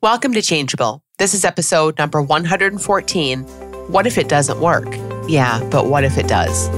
[0.00, 1.02] Welcome to Changeable.
[1.18, 3.42] This is episode number 114.
[3.90, 4.86] What if it doesn't work?
[5.26, 6.68] Yeah, but what if it does?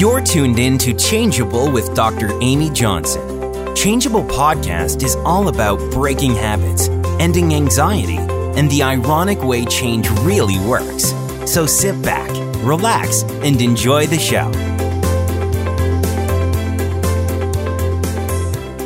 [0.00, 2.30] You're tuned in to Changeable with Dr.
[2.42, 3.74] Amy Johnson.
[3.74, 6.86] Changeable podcast is all about breaking habits,
[7.18, 11.12] ending anxiety, and the ironic way change really works.
[11.50, 12.30] So sit back,
[12.64, 14.48] relax, and enjoy the show.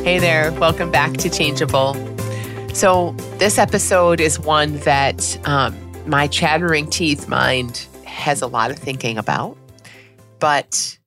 [0.03, 2.08] Hey there, welcome back to Changeable.
[2.79, 5.77] So, this episode is one that um,
[6.09, 9.57] my chattering teeth mind has a lot of thinking about.
[10.39, 10.97] But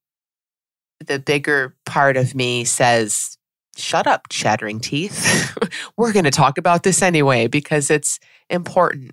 [1.00, 3.38] the bigger part of me says,
[3.74, 5.56] shut up, chattering teeth.
[5.96, 9.12] We're going to talk about this anyway because it's important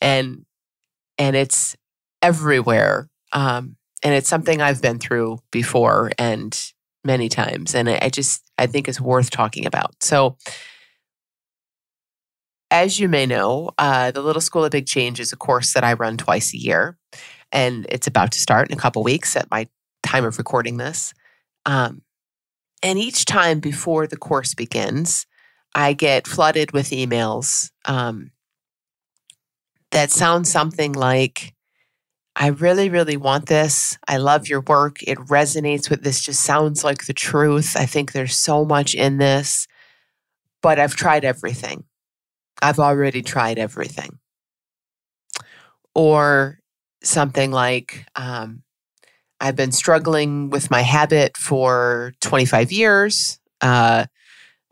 [0.00, 0.46] and
[1.18, 1.76] and it's
[2.22, 3.10] everywhere.
[3.34, 6.58] Um, and it's something I've been through before and
[7.04, 7.74] many times.
[7.74, 10.02] And I just I think it's worth talking about.
[10.02, 10.38] So
[12.70, 15.84] as you may know, uh, the Little School of Big Change is a course that
[15.84, 16.96] I run twice a year,
[17.52, 19.68] and it's about to start in a couple weeks at my
[20.02, 21.12] time of recording this.
[21.66, 22.02] Um,
[22.82, 25.26] and each time before the course begins,
[25.74, 28.30] I get flooded with emails um,
[29.90, 31.54] that sound something like,
[32.36, 33.98] I really, really want this.
[34.08, 35.02] I love your work.
[35.02, 37.76] It resonates with this, just sounds like the truth.
[37.76, 39.66] I think there's so much in this,
[40.62, 41.84] but I've tried everything.
[42.62, 44.18] I've already tried everything.
[45.94, 46.60] Or
[47.02, 48.62] something like, um,
[49.40, 53.38] I've been struggling with my habit for 25 years.
[53.60, 54.06] Uh,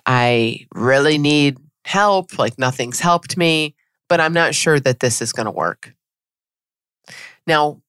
[0.07, 3.75] I really need help, like nothing's helped me,
[4.09, 5.95] but I'm not sure that this is going to work.
[7.47, 7.81] Now,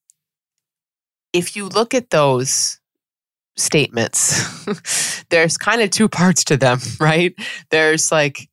[1.34, 2.80] if you look at those
[3.56, 7.34] statements, there's kind of two parts to them, right?
[7.72, 8.48] There's like,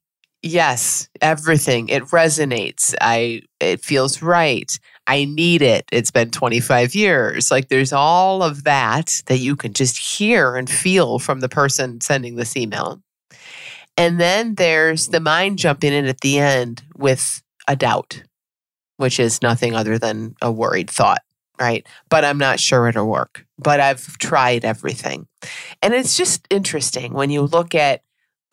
[0.47, 1.89] yes, everything.
[1.89, 2.95] It resonates.
[3.01, 4.79] I it feels right.
[5.07, 5.85] I need it.
[5.91, 7.49] It's been 25 years.
[7.49, 12.01] Like there's all of that that you can just hear and feel from the person
[12.01, 13.01] sending this email.
[13.95, 18.21] And then there's the mind jumping in at the end with a doubt,
[18.97, 21.23] which is nothing other than a worried thought,
[21.59, 21.87] right?
[22.09, 23.45] But I'm not sure it'll work.
[23.57, 25.27] But I've tried everything.
[25.81, 28.01] And it's just interesting when you look at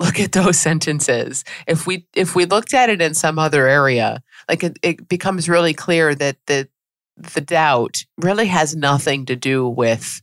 [0.01, 1.45] look at those sentences.
[1.67, 5.49] If we if we looked at it in some other area like it, it becomes
[5.49, 6.69] really clear that the
[7.17, 10.21] the doubt really has nothing to do with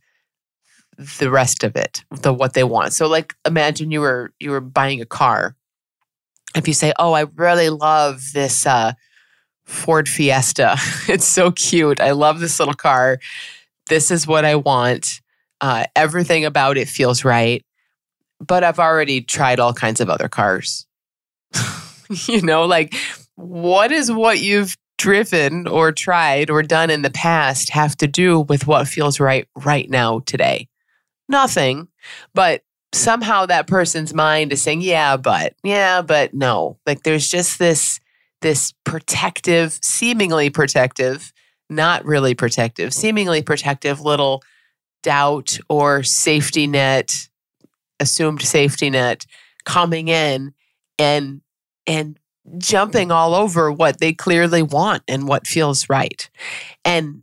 [1.19, 2.93] the rest of it the what they want.
[2.93, 5.55] So like imagine you were you were buying a car.
[6.55, 8.93] If you say oh i really love this uh
[9.63, 10.77] ford fiesta.
[11.07, 12.01] It's so cute.
[12.01, 13.19] I love this little car.
[13.87, 15.21] This is what i want.
[15.61, 17.63] Uh, everything about it feels right
[18.45, 20.85] but I've already tried all kinds of other cars.
[22.09, 22.93] you know, like
[23.35, 28.41] what is what you've driven or tried or done in the past have to do
[28.41, 30.67] with what feels right right now today?
[31.29, 31.87] Nothing.
[32.33, 32.63] But
[32.93, 35.53] somehow that person's mind is saying, "Yeah, but.
[35.63, 37.99] Yeah, but no." Like there's just this
[38.41, 41.31] this protective, seemingly protective,
[41.69, 44.43] not really protective, seemingly protective little
[45.03, 47.29] doubt or safety net
[48.01, 49.25] assumed safety net
[49.63, 50.53] coming in
[50.99, 51.41] and
[51.87, 52.19] and
[52.57, 56.29] jumping all over what they clearly want and what feels right.
[56.83, 57.21] And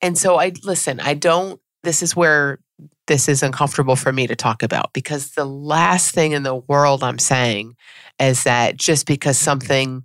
[0.00, 2.58] and so I listen, I don't this is where
[3.06, 7.02] this is uncomfortable for me to talk about because the last thing in the world
[7.02, 7.74] I'm saying
[8.20, 10.04] is that just because something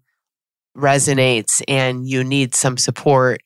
[0.76, 3.42] resonates and you need some support,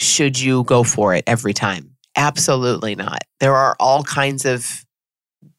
[0.00, 1.96] should you go for it every time?
[2.16, 3.20] Absolutely not.
[3.40, 4.83] There are all kinds of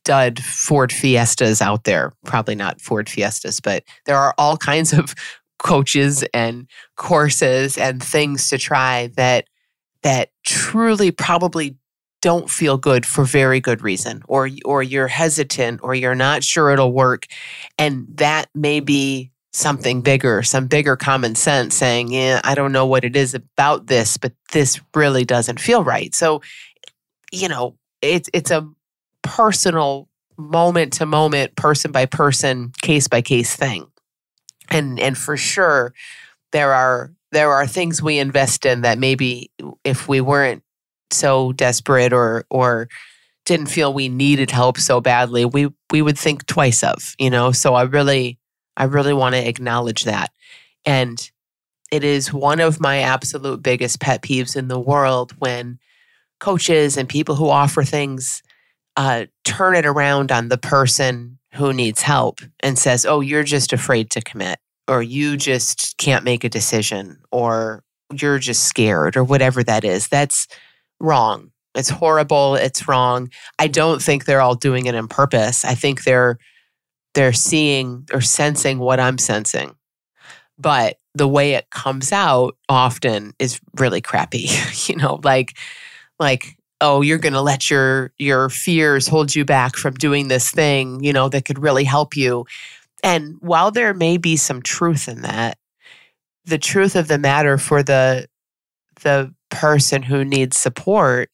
[0.06, 2.14] dud Ford Fiestas out there.
[2.24, 5.14] Probably not Ford Fiestas, but there are all kinds of
[5.60, 9.46] coaches and courses and things to try that
[10.04, 11.76] that truly probably
[12.22, 16.72] don't feel good for very good reason or or you're hesitant or you're not sure
[16.72, 17.26] it'll work
[17.78, 22.86] and that may be something bigger some bigger common sense saying yeah I don't know
[22.86, 26.42] what it is about this but this really doesn't feel right so
[27.32, 28.68] you know it's it's a
[29.26, 30.08] personal
[30.38, 33.88] moment to moment person by person case by case thing.
[34.70, 35.94] And and for sure
[36.52, 39.52] there are there are things we invest in that maybe
[39.84, 40.64] if we weren't
[41.12, 42.88] so desperate or or
[43.46, 47.52] didn't feel we needed help so badly we we would think twice of you know?
[47.52, 48.40] So i really
[48.78, 50.32] i really want to acknowledge that.
[50.86, 51.30] And
[51.92, 55.80] it is one of my absolute biggest pet peeves in the world when
[56.40, 58.42] coaches and people who offer things
[58.98, 63.74] uh, turn it around on the person who needs help and says, "Oh, you're just
[63.74, 67.84] afraid to commit." or you just can't make a decision or
[68.14, 70.08] you're just scared or whatever that is.
[70.08, 70.48] That's
[71.00, 71.52] wrong.
[71.74, 72.56] It's horrible.
[72.56, 73.30] It's wrong.
[73.60, 75.66] I don't think they're all doing it on purpose.
[75.66, 76.38] I think they're
[77.16, 79.76] they're seeing or sensing what I'm sensing.
[80.58, 84.48] But the way it comes out often is really crappy.
[84.86, 85.58] you know, like
[86.20, 90.52] like oh, you're going to let your your fears hold you back from doing this
[90.52, 92.46] thing, you know, that could really help you.
[93.04, 95.58] And while there may be some truth in that,
[96.46, 98.28] the truth of the matter for the
[99.02, 101.30] the person who needs support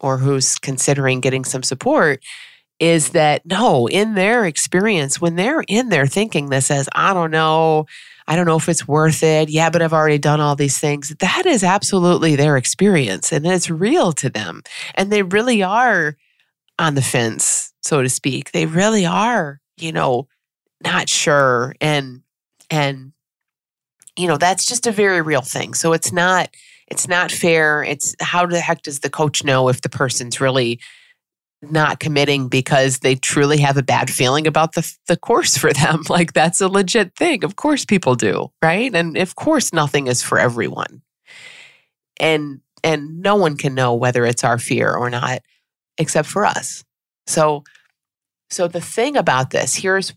[0.00, 2.22] or who's considering getting some support
[2.78, 7.30] is that no, in their experience, when they're in there thinking this as, I don't
[7.30, 7.84] know,
[8.30, 9.48] I don't know if it's worth it.
[9.48, 11.12] Yeah, but I've already done all these things.
[11.18, 14.62] That is absolutely their experience and it's real to them.
[14.94, 16.16] And they really are
[16.78, 18.52] on the fence, so to speak.
[18.52, 20.28] They really are, you know,
[20.80, 21.74] not sure.
[21.80, 22.22] And,
[22.70, 23.12] and,
[24.16, 25.74] you know, that's just a very real thing.
[25.74, 26.50] So it's not,
[26.86, 27.82] it's not fair.
[27.82, 30.78] It's how the heck does the coach know if the person's really
[31.62, 36.02] not committing because they truly have a bad feeling about the the course for them?
[36.08, 37.44] Like that's a legit thing.
[37.44, 38.94] Of course people do, right?
[38.94, 41.02] And of course nothing is for everyone.
[42.18, 45.40] And and no one can know whether it's our fear or not
[45.98, 46.84] except for us.
[47.26, 47.64] So
[48.50, 50.12] so the thing about this, here's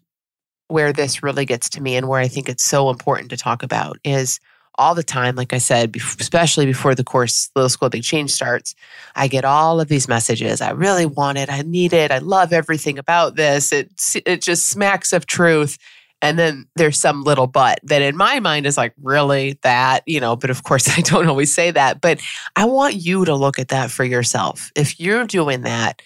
[0.68, 3.62] where this really gets to me and where I think it's so important to talk
[3.62, 4.40] about is
[4.76, 8.76] all the time, like I said, especially before the course Little School Big Change starts,
[9.16, 10.62] I get all of these messages.
[10.62, 11.52] I really want it.
[11.52, 12.12] I need it.
[12.12, 13.72] I love everything about this.
[13.72, 13.92] It,
[14.26, 15.78] it just smacks of truth.
[16.22, 20.20] And then there's some little but that in my mind is like, really that, you
[20.22, 22.02] know, but of course I don't always say that.
[22.02, 22.20] But
[22.56, 24.72] I want you to look at that for yourself.
[24.76, 26.02] If you're doing that,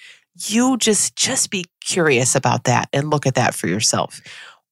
[0.50, 4.22] you just just be curious about that and look at that for yourself.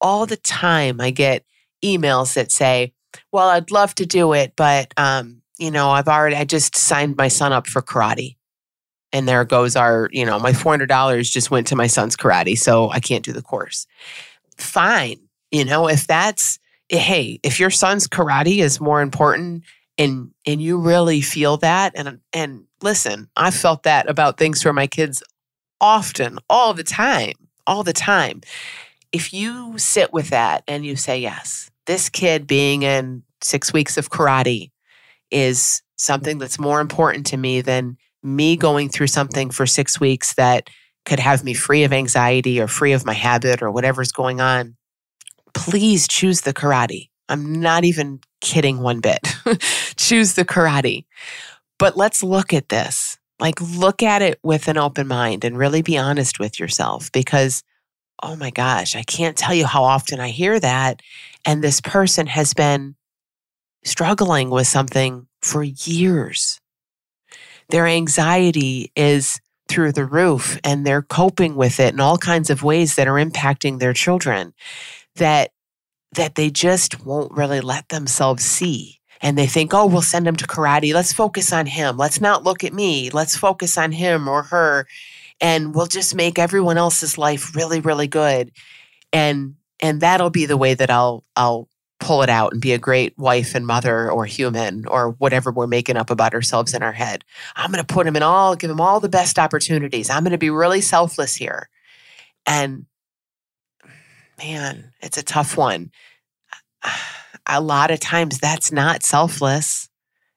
[0.01, 1.43] All the time I get
[1.83, 2.93] emails that say,
[3.31, 7.17] well, I'd love to do it, but um, you know, I've already I just signed
[7.17, 8.35] my son up for karate.
[9.13, 12.89] And there goes our, you know, my $400 just went to my son's karate, so
[12.89, 13.87] I can't do the course.
[14.57, 15.19] Fine.
[15.51, 16.59] You know, if that's
[16.89, 19.63] eh, hey, if your son's karate is more important
[19.97, 24.73] and and you really feel that and and listen, I felt that about things for
[24.73, 25.23] my kids
[25.79, 27.35] often, all the time,
[27.67, 28.41] all the time.
[29.11, 33.97] If you sit with that and you say yes, this kid being in six weeks
[33.97, 34.71] of karate
[35.31, 40.33] is something that's more important to me than me going through something for six weeks
[40.33, 40.69] that
[41.05, 44.75] could have me free of anxiety or free of my habit or whatever's going on.
[45.53, 47.09] Please choose the karate.
[47.29, 49.19] I'm not even kidding one bit.
[49.95, 51.05] choose the karate.
[51.77, 53.17] But let's look at this.
[53.39, 57.63] Like, look at it with an open mind and really be honest with yourself because
[58.23, 61.01] oh my gosh, I can't tell you how often I hear that.
[61.43, 62.95] And this person has been
[63.83, 66.59] struggling with something for years.
[67.69, 72.63] Their anxiety is through the roof and they're coping with it in all kinds of
[72.63, 74.53] ways that are impacting their children
[75.15, 75.51] that
[76.11, 80.35] that they just won't really let themselves see and they think oh we'll send him
[80.35, 84.27] to karate let's focus on him let's not look at me let's focus on him
[84.27, 84.87] or her
[85.41, 88.51] and we'll just make everyone else's life really really good
[89.13, 92.77] and and that'll be the way that I'll I'll pull it out and be a
[92.77, 96.91] great wife and mother or human or whatever we're making up about ourselves in our
[96.91, 97.23] head.
[97.55, 100.09] I'm going to put him in all give him all the best opportunities.
[100.09, 101.69] I'm going to be really selfless here.
[102.45, 102.85] And
[104.37, 105.91] man, it's a tough one.
[107.47, 109.87] A lot of times that's not selfless.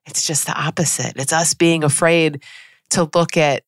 [0.05, 1.13] It's just the opposite.
[1.15, 2.43] It's us being afraid
[2.91, 3.63] to look at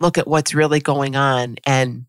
[0.00, 2.06] look at what's really going on and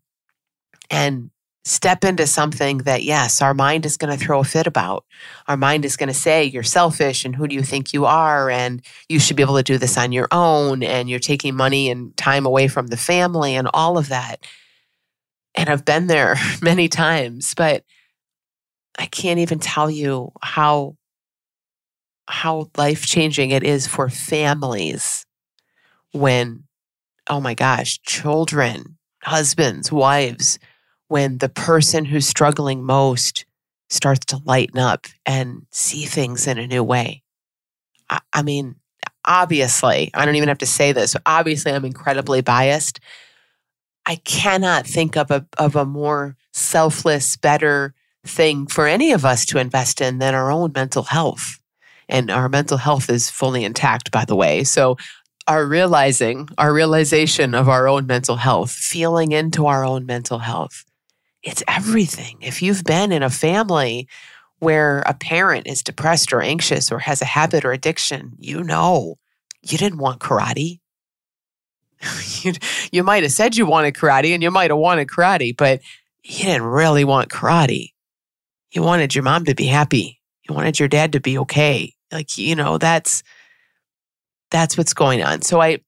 [0.90, 1.30] and
[1.64, 5.04] step into something that yes our mind is going to throw a fit about.
[5.46, 8.50] Our mind is going to say you're selfish and who do you think you are?
[8.50, 11.88] And you should be able to do this on your own and you're taking money
[11.90, 14.44] and time away from the family and all of that.
[15.54, 17.84] And i've been there many times but
[18.98, 20.96] i can't even tell you how
[22.26, 25.26] how life changing it is for families
[26.12, 26.64] when
[27.28, 30.58] oh my gosh, children, husbands, wives,
[31.08, 33.44] when the person who's struggling most
[33.90, 37.22] starts to lighten up and see things in a new way.
[38.08, 38.76] I, I mean,
[39.24, 41.14] obviously, I don't even have to say this.
[41.26, 43.00] Obviously, I'm incredibly biased.
[44.06, 49.44] I cannot think of a of a more selfless, better thing for any of us
[49.46, 51.58] to invest in than our own mental health.
[52.08, 54.64] And our mental health is fully intact, by the way.
[54.64, 54.96] So
[55.46, 60.84] our realizing, our realization of our own mental health, feeling into our own mental health.
[61.42, 62.38] It's everything.
[62.40, 64.08] If you've been in a family
[64.60, 69.16] where a parent is depressed or anxious or has a habit or addiction, you know
[69.62, 70.80] you didn't want karate.
[72.42, 72.52] you,
[72.90, 75.80] you might have said you wanted karate and you might have wanted karate, but
[76.22, 77.90] you didn't really want karate.
[78.72, 80.20] You wanted your mom to be happy.
[80.48, 81.94] You wanted your dad to be okay.
[82.10, 83.22] Like, you know, that's
[84.52, 85.42] that's what's going on.
[85.42, 85.80] So I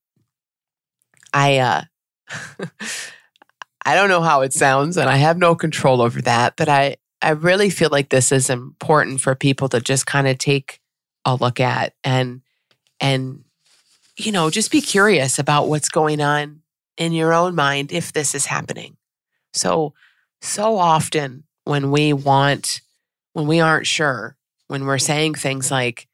[1.32, 1.82] I uh
[3.86, 6.96] I don't know how it sounds and I have no control over that, but I
[7.22, 10.80] I really feel like this is important for people to just kind of take
[11.24, 12.40] a look at and
[13.00, 13.44] and
[14.16, 16.62] you know, just be curious about what's going on
[16.96, 18.96] in your own mind if this is happening.
[19.52, 19.94] So
[20.40, 22.80] so often when we want
[23.32, 24.36] when we aren't sure,
[24.68, 26.08] when we're saying things like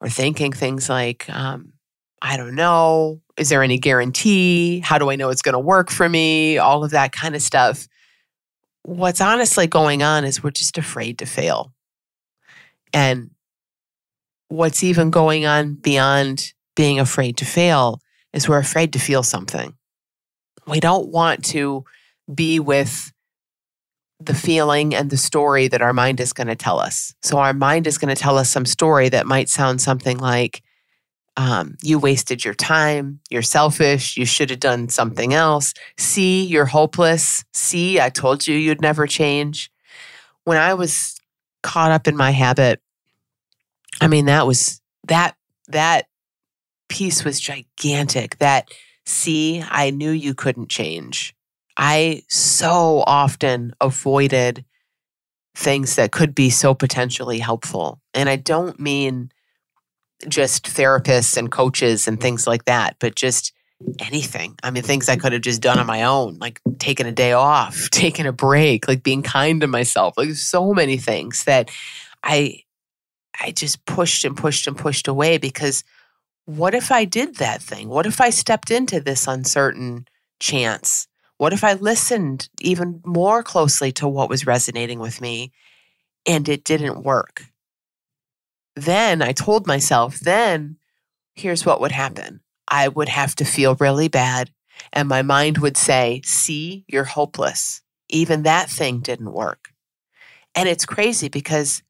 [0.00, 1.71] or thinking things like um,
[2.24, 4.78] I don't know, is there any guarantee?
[4.78, 6.56] How do I know it's going to work for me?
[6.56, 7.88] All of that kind of stuff
[8.84, 11.72] what's honestly going on is we're just afraid to fail.
[12.92, 13.30] And
[14.48, 18.00] what's even going on beyond being afraid to fail
[18.32, 19.74] is we're afraid to feel something.
[20.66, 21.84] We don't want to
[22.32, 23.12] be with
[24.20, 27.14] the feeling and the story that our mind is going to tell us.
[27.22, 30.62] So, our mind is going to tell us some story that might sound something like,
[31.36, 33.20] um, you wasted your time.
[33.30, 34.16] You're selfish.
[34.16, 35.72] You should have done something else.
[35.96, 37.44] See, you're hopeless.
[37.52, 39.70] See, I told you you'd never change.
[40.44, 41.18] When I was
[41.62, 42.80] caught up in my habit,
[44.00, 45.36] I mean, that was that,
[45.68, 46.06] that
[46.88, 48.38] piece was gigantic.
[48.38, 48.68] That,
[49.06, 51.34] see, I knew you couldn't change.
[51.76, 54.64] I so often avoided
[55.54, 58.00] things that could be so potentially helpful.
[58.12, 59.30] And I don't mean,
[60.28, 63.52] just therapists and coaches and things like that, but just
[63.98, 64.56] anything.
[64.62, 67.32] I mean, things I could have just done on my own, like taking a day
[67.32, 71.70] off, taking a break, like being kind to myself, like so many things that
[72.22, 72.62] I
[73.40, 75.84] I just pushed and pushed and pushed away because
[76.44, 77.88] what if I did that thing?
[77.88, 80.06] What if I stepped into this uncertain
[80.38, 81.08] chance?
[81.38, 85.52] What if I listened even more closely to what was resonating with me
[86.26, 87.46] and it didn't work?
[88.76, 90.76] Then I told myself, then
[91.34, 94.50] here's what would happen I would have to feel really bad.
[94.92, 97.82] And my mind would say, see, you're hopeless.
[98.08, 99.68] Even that thing didn't work.
[100.54, 101.82] And it's crazy because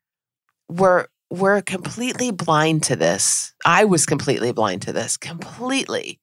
[0.69, 3.55] we're we're completely blind to this.
[3.65, 6.21] I was completely blind to this, completely.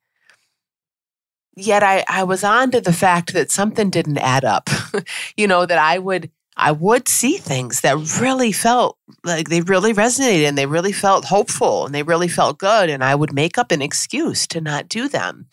[1.55, 4.69] Yet I, I was on to the fact that something didn't add up.
[5.35, 9.93] you know, that I would I would see things that really felt like they really
[9.93, 12.89] resonated and they really felt hopeful and they really felt good.
[12.89, 15.47] And I would make up an excuse to not do them.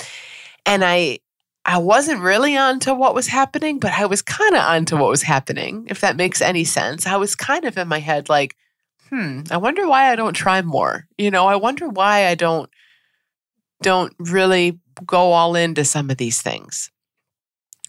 [0.65, 1.21] And I,
[1.65, 5.23] I wasn't really onto what was happening, but I was kind of onto what was
[5.23, 7.07] happening, if that makes any sense.
[7.07, 8.57] I was kind of in my head like,
[9.09, 11.07] hmm, I wonder why I don't try more.
[11.19, 12.71] You know, I wonder why I don't
[13.83, 16.91] don't really go all into some of these things.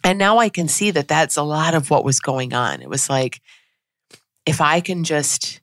[0.07, 2.81] And now I can see that that's a lot of what was going on.
[2.81, 3.41] It was like,
[4.45, 5.59] if I can just,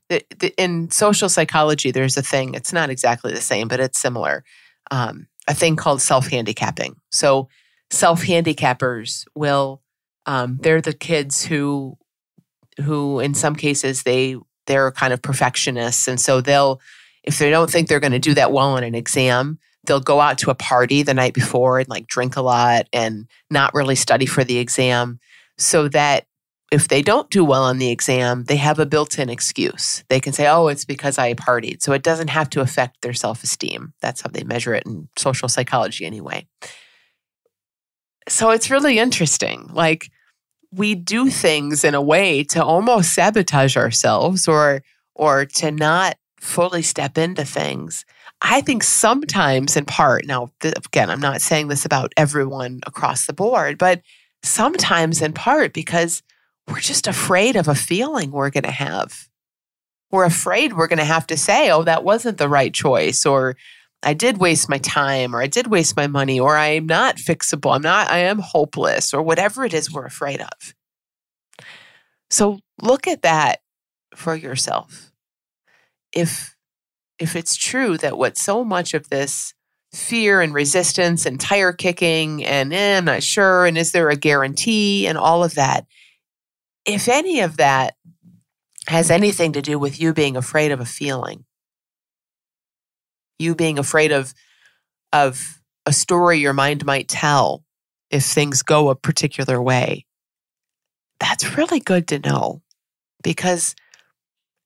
[0.59, 4.45] in social psychology, there's a thing, it's not exactly the same, but it's similar,
[4.91, 6.97] um, a thing called self handicapping.
[7.11, 7.49] So,
[7.91, 9.81] self handicappers will,
[10.27, 11.97] um, they're the kids who,
[12.83, 14.37] who in some cases, they,
[14.67, 16.07] they're kind of perfectionists.
[16.07, 16.83] And so they'll,
[17.23, 20.21] if they don't think they're going to do that well on an exam, they'll go
[20.21, 23.95] out to a party the night before and like drink a lot and not really
[23.95, 25.19] study for the exam
[25.59, 26.27] so that
[26.73, 30.03] if they don't do well on the exam, they have a built in excuse.
[30.09, 31.83] They can say, oh, it's because I partied.
[31.83, 33.93] So it doesn't have to affect their self esteem.
[34.01, 36.49] That's how they measure it in social psychology, anyway.
[38.29, 39.69] So it's really interesting.
[39.73, 40.11] Like,
[40.73, 44.83] we do things in a way to almost sabotage ourselves or
[45.15, 48.05] or to not fully step into things
[48.41, 53.33] I think sometimes, in part, now, again, I'm not saying this about everyone across the
[53.33, 54.03] board, but
[54.43, 56.23] sometimes, in part, because
[56.69, 59.29] we're just afraid of a feeling we're going to have.
[60.11, 63.57] We're afraid we're going to have to say, oh, that wasn't the right choice, or
[64.03, 67.75] I did waste my time, or I did waste my money, or I'm not fixable,
[67.75, 70.75] I'm not, I am hopeless, or whatever it is we're afraid of.
[72.31, 73.61] So look at that
[74.15, 75.13] for yourself.
[76.13, 76.54] If
[77.19, 79.55] if it's true that what so much of this
[79.93, 84.17] fear and resistance and tire kicking and eh, I'm not sure, and is there a
[84.17, 85.07] guarantee?
[85.07, 85.87] and all of that,
[86.85, 87.95] if any of that
[88.87, 91.45] has anything to do with you being afraid of a feeling,
[93.39, 94.35] you being afraid of
[95.13, 97.65] of a story your mind might tell
[98.11, 100.07] if things go a particular way,
[101.21, 102.63] that's really good to know
[103.23, 103.75] because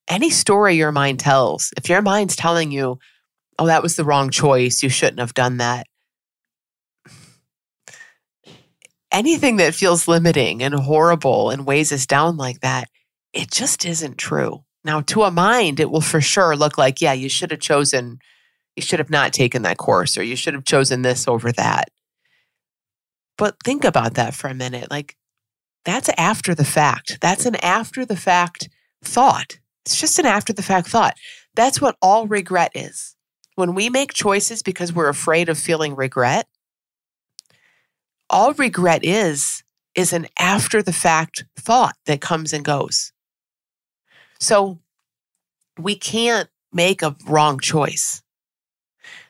[0.08, 2.98] any story your mind tells, if your mind's telling you,
[3.58, 5.86] oh, that was the wrong choice, you shouldn't have done that,
[9.10, 12.88] anything that feels limiting and horrible and weighs us down like that,
[13.32, 14.64] it just isn't true.
[14.84, 18.18] Now, to a mind, it will for sure look like, yeah, you should have chosen,
[18.76, 21.88] you should have not taken that course, or you should have chosen this over that.
[23.36, 24.90] But think about that for a minute.
[24.90, 25.16] Like,
[25.84, 27.18] that's after the fact.
[27.20, 28.68] That's an after the fact
[29.02, 29.58] thought.
[29.88, 31.16] It's just an after the fact thought.
[31.54, 33.16] That's what all regret is.
[33.54, 36.46] When we make choices because we're afraid of feeling regret,
[38.28, 39.64] all regret is
[39.94, 43.12] is an after the fact thought that comes and goes.
[44.38, 44.78] So
[45.78, 48.22] we can't make a wrong choice.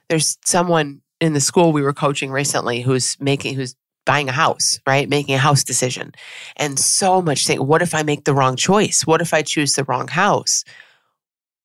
[0.08, 3.76] There's someone in the school we were coaching recently who's making who's
[4.08, 5.08] buying a house, right?
[5.08, 6.12] Making a house decision.
[6.56, 9.02] And so much saying, what if I make the wrong choice?
[9.06, 10.64] What if I choose the wrong house?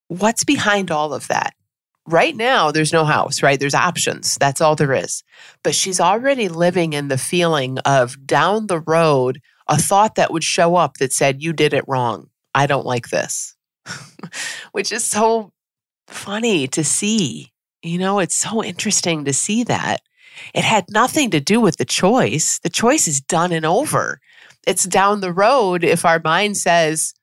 [0.10, 1.54] What's behind all of that?
[2.08, 3.60] right now there's no house, right?
[3.60, 4.36] There's options.
[4.36, 5.24] That's all there is.
[5.64, 10.44] But she's already living in the feeling of down the road, a thought that would
[10.44, 12.30] show up that said, You did it wrong.
[12.54, 13.56] I don't like this,
[14.72, 15.52] which is so
[16.08, 17.52] funny to see.
[17.82, 20.02] You know, it's so interesting to see that.
[20.54, 22.60] It had nothing to do with the choice.
[22.60, 24.20] The choice is done and over.
[24.66, 27.14] It's down the road if our mind says,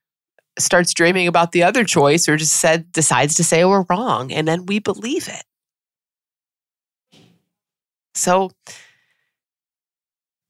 [0.58, 4.46] starts dreaming about the other choice or just said decides to say we're wrong and
[4.46, 5.44] then we believe it
[8.14, 8.50] so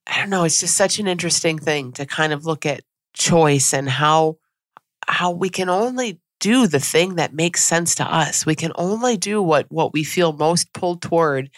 [0.07, 2.83] i don't know it's just such an interesting thing to kind of look at
[3.15, 4.37] choice and how
[5.07, 9.17] how we can only do the thing that makes sense to us we can only
[9.17, 11.51] do what what we feel most pulled toward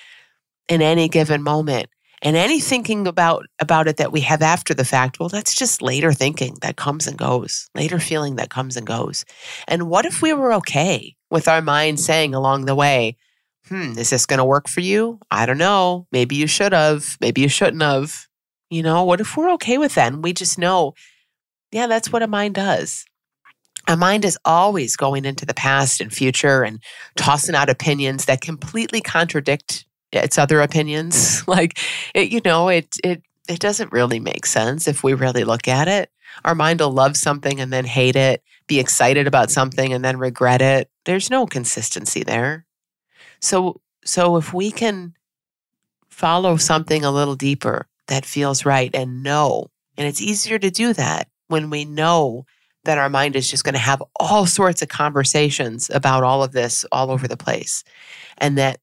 [0.69, 1.88] in any given moment
[2.23, 5.83] and any thinking about about it that we have after the fact well that's just
[5.83, 9.25] later thinking that comes and goes later feeling that comes and goes.
[9.69, 13.16] And what if we were okay with our mind saying along the way
[13.69, 15.19] hmm is this going to work for you?
[15.30, 16.06] I don't know.
[16.13, 18.26] Maybe you should have maybe you shouldn't have.
[18.71, 20.95] You know what if we're okay with that and we just know
[21.73, 23.04] yeah that's what a mind does.
[23.89, 26.80] A mind is always going into the past and future and
[27.17, 31.42] tossing out opinions that completely contradict its other opinions.
[31.42, 31.48] Mm.
[31.56, 31.78] like,
[32.14, 35.88] it, you know, it it it doesn't really make sense if we really look at
[35.88, 36.10] it.
[36.44, 40.16] Our mind will love something and then hate it, be excited about something and then
[40.16, 40.90] regret it.
[41.04, 42.66] There's no consistency there.
[43.40, 45.14] So so if we can
[46.08, 50.92] follow something a little deeper that feels right and know, and it's easier to do
[50.92, 52.46] that when we know
[52.84, 56.52] that our mind is just going to have all sorts of conversations about all of
[56.52, 57.84] this all over the place.
[58.38, 58.80] And that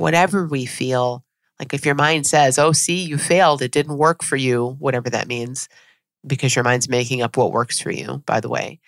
[0.00, 1.22] whatever we feel,
[1.58, 5.10] like if your mind says, oh, see, you failed, it didn't work for you, whatever
[5.10, 5.68] that means,
[6.26, 8.80] because your mind's making up what works for you, by the way.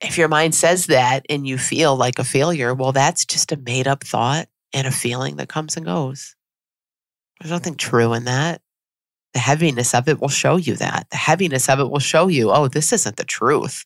[0.00, 3.56] If your mind says that and you feel like a failure, well, that's just a
[3.58, 6.34] made up thought and a feeling that comes and goes.
[7.38, 8.62] There's nothing true in that.
[9.34, 11.06] The heaviness of it will show you that.
[11.10, 13.84] The heaviness of it will show you, oh, this isn't the truth.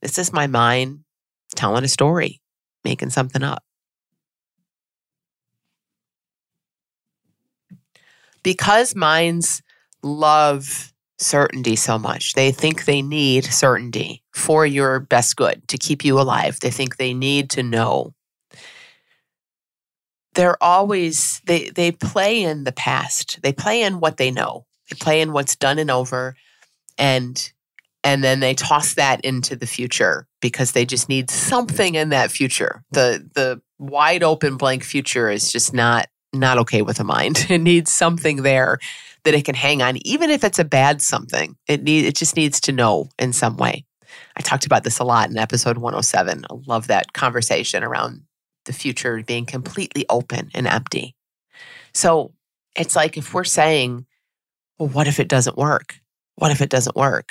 [0.00, 1.00] This is my mind
[1.56, 2.40] telling a story,
[2.84, 3.64] making something up.
[8.42, 9.62] Because minds
[10.02, 12.34] love certainty so much.
[12.34, 16.60] They think they need certainty for your best good to keep you alive.
[16.60, 18.14] They think they need to know.
[20.34, 23.40] They're always they they play in the past.
[23.42, 24.66] They play in what they know.
[24.90, 26.36] They play in what's done and over
[26.96, 27.52] and
[28.04, 32.30] and then they toss that into the future because they just need something in that
[32.30, 32.84] future.
[32.92, 37.46] The the wide open blank future is just not not okay with a mind.
[37.50, 38.78] It needs something there
[39.24, 41.56] that it can hang on, even if it's a bad something.
[41.66, 43.84] It need it just needs to know in some way.
[44.36, 46.44] I talked about this a lot in episode 107.
[46.50, 48.22] I love that conversation around
[48.64, 51.14] the future being completely open and empty.
[51.92, 52.32] So
[52.76, 54.06] it's like if we're saying,
[54.78, 55.96] well, what if it doesn't work?
[56.36, 57.30] What if it doesn't work?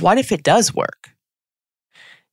[0.00, 1.10] What if it does work?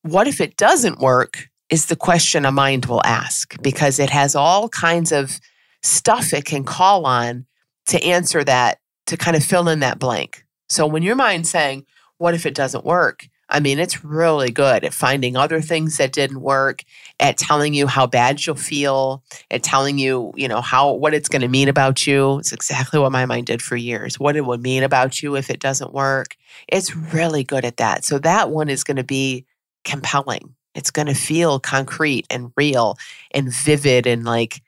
[0.04, 4.36] What if it doesn't work is the question a mind will ask because it has
[4.36, 5.40] all kinds of
[5.82, 7.48] stuff it can call on
[7.88, 10.46] to answer that, to kind of fill in that blank.
[10.70, 11.88] So when your mind's saying,
[12.20, 13.28] What if it doesn't work?
[13.50, 16.84] I mean, it's really good at finding other things that didn't work,
[17.20, 21.28] at telling you how bad you'll feel, at telling you, you know, how what it's
[21.28, 22.38] going to mean about you.
[22.38, 24.20] It's exactly what my mind did for years.
[24.20, 26.36] What it would mean about you if it doesn't work.
[26.68, 28.06] It's really good at that.
[28.06, 29.48] So that one is going to be
[29.84, 32.98] compelling it's going to feel concrete and real
[33.32, 34.62] and vivid and like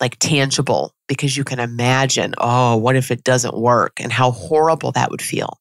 [0.00, 4.92] like tangible because you can imagine, oh, what if it doesn't work and how horrible
[4.92, 5.58] that would feel.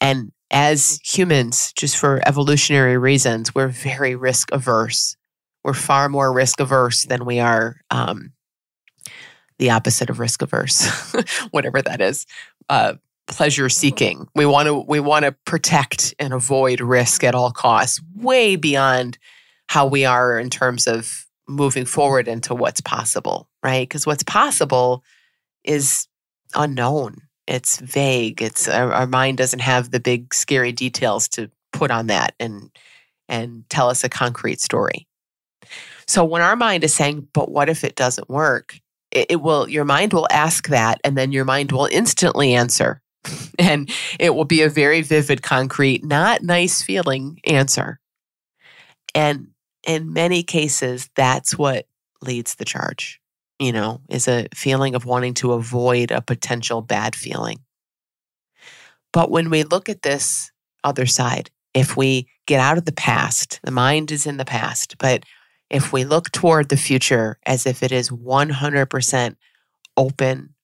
[0.00, 5.16] And as humans, just for evolutionary reasons, we're very risk averse.
[5.64, 8.32] We're far more risk averse than we are um,
[9.58, 10.86] the opposite of risk averse,
[11.50, 12.26] whatever that is.
[12.68, 12.94] Uh,
[13.30, 14.26] pleasure seeking.
[14.34, 19.18] We want to we want to protect and avoid risk at all costs, way beyond
[19.68, 23.88] how we are in terms of moving forward into what's possible, right?
[23.88, 25.02] Because what's possible
[25.64, 26.06] is
[26.54, 27.16] unknown.
[27.46, 28.42] It's vague.
[28.42, 32.70] It's our, our mind doesn't have the big scary details to put on that and
[33.28, 35.06] and tell us a concrete story.
[36.06, 38.78] So when our mind is saying, "But what if it doesn't work?"
[39.12, 39.68] It, it will.
[39.68, 43.00] Your mind will ask that, and then your mind will instantly answer,
[43.58, 48.00] and it will be a very vivid, concrete, not nice feeling answer.
[49.14, 49.48] And
[49.86, 51.86] in many cases, that's what
[52.22, 53.20] leads the charge
[53.60, 57.58] you know, is a feeling of wanting to avoid a potential bad feeling.
[59.12, 60.50] But when we look at this
[60.82, 64.96] other side, if we get out of the past, the mind is in the past,
[64.98, 65.24] but
[65.68, 69.36] if we look toward the future as if it is 100%
[69.96, 70.54] open,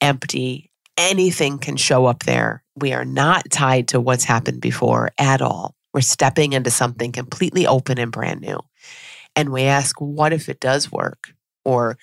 [0.00, 2.62] empty, anything can show up there.
[2.76, 5.74] We are not tied to what's happened before at all.
[5.94, 8.58] We're stepping into something completely open and brand new.
[9.34, 11.32] And we ask, what if it does work?
[11.64, 11.96] Or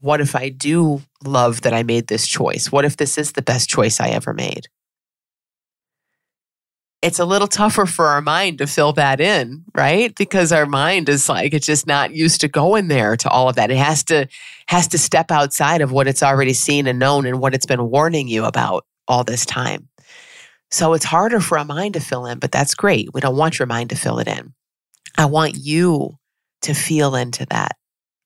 [0.00, 2.72] what if I do love that I made this choice?
[2.72, 4.66] What if this is the best choice I ever made?
[7.02, 10.14] It's a little tougher for our mind to fill that in, right?
[10.14, 13.56] Because our mind is like it's just not used to going there to all of
[13.56, 13.70] that.
[13.70, 14.28] It has to
[14.66, 17.90] has to step outside of what it's already seen and known and what it's been
[17.90, 19.88] warning you about all this time.
[20.70, 23.12] So it's harder for a mind to fill in, but that's great.
[23.14, 24.52] We don't want your mind to fill it in.
[25.16, 26.18] I want you
[26.62, 27.76] to feel into that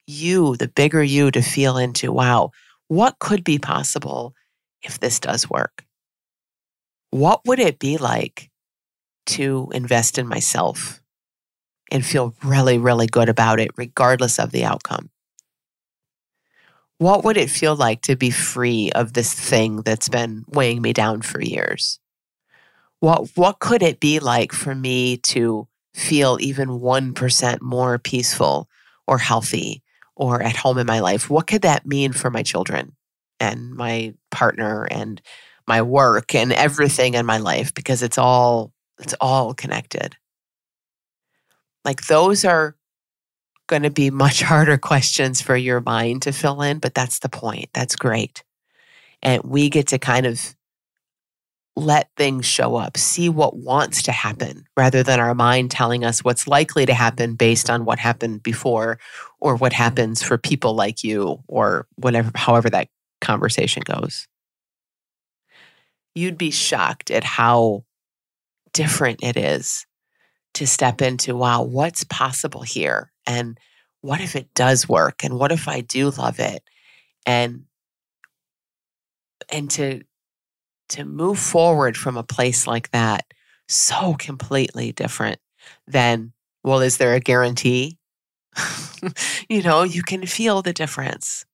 [0.07, 2.51] you, the bigger you, to feel into wow,
[2.89, 4.35] what could be possible
[4.83, 5.85] if this does work?
[7.11, 8.51] What would it be like
[9.27, 11.03] to invest in myself
[11.91, 15.11] and feel really, really good about it, regardless of the outcome?
[16.99, 20.93] What would it feel like to be free of this thing that's been weighing me
[20.93, 21.99] down for years?
[23.01, 28.69] What, what could it be like for me to feel even 1% more peaceful
[29.07, 29.83] or healthy
[30.17, 32.95] or at home in my life, what could that mean for my children
[33.41, 35.21] and my partner and
[35.67, 40.17] my work and everything in my life because it's all it's all connected.
[41.85, 42.77] Like those are
[43.67, 47.29] going to be much harder questions for your mind to fill in, but that's the
[47.29, 47.71] point.
[47.73, 48.43] That's great.
[49.23, 50.55] And we get to kind of
[51.77, 56.23] let things show up, see what wants to happen rather than our mind telling us
[56.23, 58.99] what's likely to happen based on what happened before
[59.41, 62.89] or what happens for people like you or whatever, however that
[63.21, 64.29] conversation goes.
[66.15, 67.85] You'd be shocked at how
[68.75, 69.87] different it is
[70.55, 73.11] to step into, wow, what's possible here?
[73.27, 73.59] And
[74.03, 75.25] what if it does work?
[75.25, 76.63] And what if I do love it?
[77.25, 77.65] And
[79.51, 80.03] and to
[80.91, 83.25] to move forward from a place like that
[83.69, 85.41] so completely different
[85.87, 86.33] than,
[86.63, 87.99] well, is there a guarantee?
[89.49, 91.47] you know, you can feel the difference.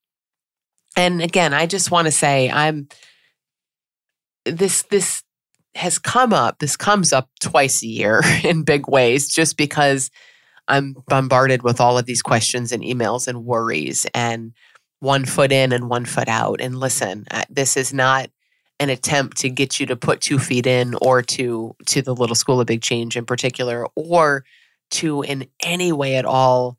[0.96, 2.88] And again, I just want to say I'm
[4.44, 5.22] this this
[5.74, 10.10] has come up, this comes up twice a year in big ways just because
[10.68, 14.52] I'm bombarded with all of these questions and emails and worries and
[15.00, 16.60] one foot in and one foot out.
[16.60, 18.30] And listen, this is not
[18.78, 22.34] an attempt to get you to put two feet in or to to the little
[22.34, 24.44] school of big change in particular or
[24.90, 26.78] to in any way at all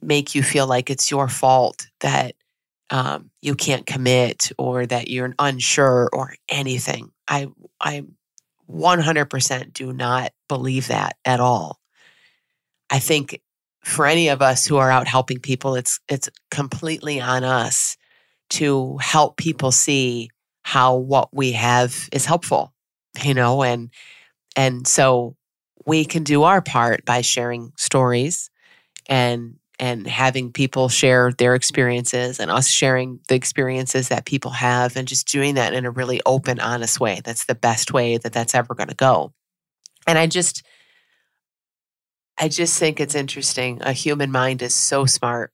[0.00, 2.34] make you feel like it's your fault that
[2.90, 7.10] um, you can't commit or that you're unsure or anything.
[7.28, 7.48] I
[7.80, 8.04] i
[8.70, 11.80] 100% do not believe that at all.
[12.88, 13.40] I think
[13.82, 17.96] for any of us who are out helping people it's it's completely on us
[18.50, 20.28] to help people see
[20.62, 22.72] how what we have is helpful,
[23.22, 23.90] you know, and
[24.56, 25.36] and so
[25.86, 28.50] we can do our part by sharing stories
[29.06, 34.94] and and having people share their experiences and us sharing the experiences that people have
[34.94, 38.32] and just doing that in a really open honest way that's the best way that
[38.32, 39.32] that's ever going to go
[40.06, 40.62] and i just
[42.38, 45.52] i just think it's interesting a human mind is so smart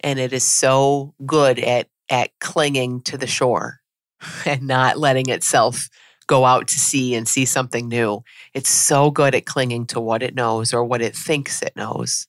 [0.00, 3.80] and it is so good at at clinging to the shore
[4.46, 5.88] and not letting itself
[6.26, 8.22] go out to sea and see something new.
[8.54, 12.26] It's so good at clinging to what it knows or what it thinks it knows.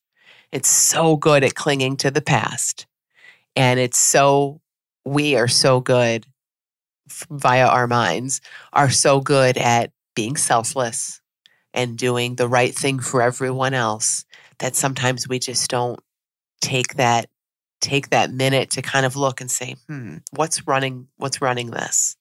[0.54, 2.86] It's so good at clinging to the past.
[3.56, 4.62] And it's so,
[5.04, 6.28] we are so good
[7.32, 8.40] via our minds,
[8.72, 11.22] are so good at being selfless
[11.74, 14.26] and doing the right thing for everyone else
[14.60, 16.00] that sometimes we just don't
[16.62, 17.30] take that
[17.82, 22.16] take that minute to kind of look and say, "Hmm, what's running what's running this?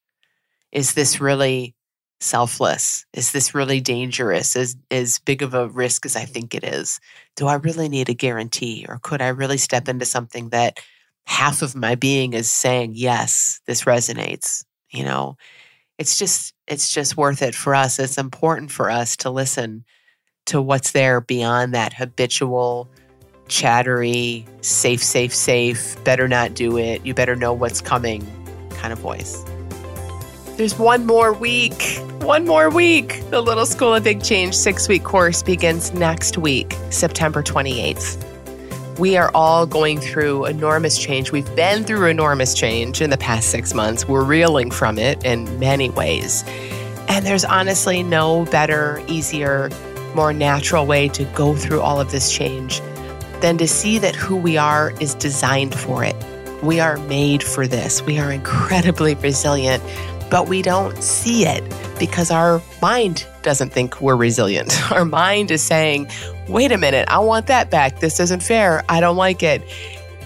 [0.73, 1.75] Is this really
[2.23, 3.05] selfless?
[3.13, 4.57] Is this really dangerous?
[4.57, 7.01] As as big of a risk as I think it is?
[7.37, 10.81] Do I really need a guarantee or could I really step into something that
[11.27, 15.37] half of my being is saying, "Yes, this resonates." You know,
[15.99, 17.99] it's just it's just worth it for us.
[17.99, 19.85] It's important for us to listen
[20.47, 22.89] to what's there beyond that habitual
[23.49, 28.27] chattery, safe, safe, safe, better not do it, you better know what's coming
[28.71, 29.45] kind of voice.
[30.63, 31.99] There's one more week.
[32.21, 33.29] One more week.
[33.31, 38.97] The Little School of Big Change six week course begins next week, September 28th.
[38.97, 41.33] We are all going through enormous change.
[41.33, 44.07] We've been through enormous change in the past six months.
[44.07, 46.45] We're reeling from it in many ways.
[47.09, 49.69] And there's honestly no better, easier,
[50.15, 52.81] more natural way to go through all of this change
[53.41, 56.15] than to see that who we are is designed for it.
[56.63, 58.03] We are made for this.
[58.03, 59.83] We are incredibly resilient
[60.33, 61.63] but we don't see it
[61.99, 64.73] because our mind doesn't think we're resilient.
[64.91, 66.09] Our mind is saying,
[66.49, 68.01] wait a minute, I want that back.
[68.01, 68.83] This isn't fair.
[68.89, 69.63] I don't like it.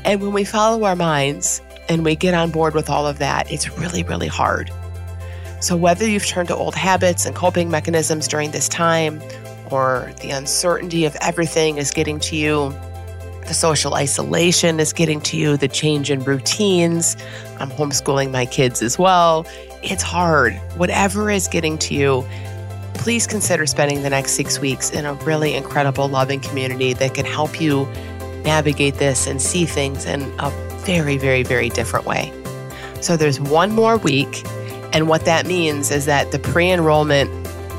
[0.05, 3.51] And when we follow our minds and we get on board with all of that,
[3.51, 4.71] it's really, really hard.
[5.61, 9.21] So, whether you've turned to old habits and coping mechanisms during this time,
[9.73, 12.73] or the uncertainty of everything is getting to you,
[13.47, 17.17] the social isolation is getting to you, the change in routines.
[17.59, 19.47] I'm homeschooling my kids as well.
[19.83, 20.55] It's hard.
[20.77, 22.27] Whatever is getting to you,
[22.95, 27.25] please consider spending the next six weeks in a really incredible, loving community that can
[27.25, 27.87] help you
[28.45, 30.51] navigate this and see things in a
[30.85, 32.33] very, very, very different way.
[33.01, 34.43] So there's one more week.
[34.93, 37.31] And what that means is that the pre enrollment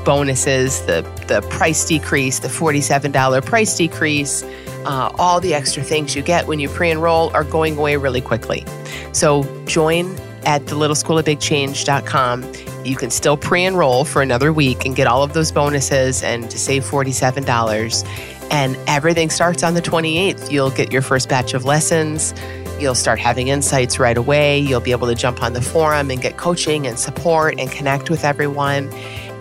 [0.04, 4.42] bonuses, the, the price decrease, the $47 price decrease,
[4.88, 8.22] uh, all the extra things you get when you pre enroll are going away really
[8.22, 8.64] quickly.
[9.12, 12.50] So join at the little school of big change.com.
[12.84, 16.50] You can still pre enroll for another week and get all of those bonuses and
[16.50, 18.08] to save $47.
[18.50, 20.50] And everything starts on the 28th.
[20.50, 22.32] You'll get your first batch of lessons.
[22.80, 24.58] You'll start having insights right away.
[24.58, 28.08] You'll be able to jump on the forum and get coaching and support and connect
[28.08, 28.90] with everyone.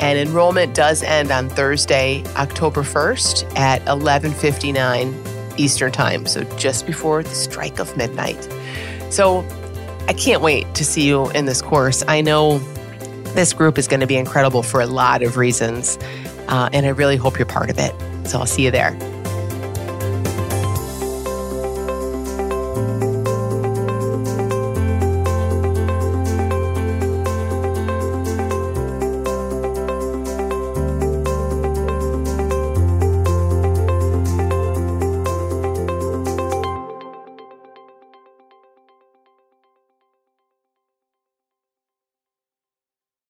[0.01, 5.26] And enrollment does end on Thursday, October 1st at 11:59
[5.57, 8.41] Eastern Time, so just before the strike of midnight.
[9.09, 9.45] So
[10.07, 12.03] I can't wait to see you in this course.
[12.07, 12.59] I know
[13.33, 15.97] this group is going to be incredible for a lot of reasons,
[16.47, 17.93] uh, and I really hope you're part of it.
[18.27, 18.97] So I'll see you there.